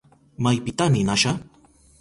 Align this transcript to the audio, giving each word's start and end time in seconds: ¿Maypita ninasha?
¿Maypita 0.43 0.85
ninasha? 0.93 1.31